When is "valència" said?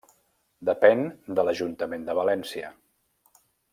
2.21-2.73